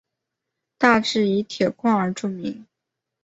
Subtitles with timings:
[0.79, 2.65] 大冶以铁矿而著名。